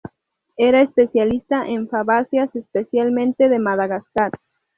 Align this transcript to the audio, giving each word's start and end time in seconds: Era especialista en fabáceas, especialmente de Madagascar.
Era 0.57 0.81
especialista 0.81 1.67
en 1.67 1.87
fabáceas, 1.87 2.49
especialmente 2.55 3.49
de 3.49 3.59
Madagascar. 3.59 4.31